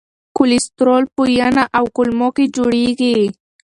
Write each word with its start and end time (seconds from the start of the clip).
کلسترول 0.37 1.03
په 1.15 1.23
ینه 1.39 1.63
او 1.77 1.85
کولمو 1.95 2.29
کې 2.35 2.45
جوړېږي. 2.55 3.17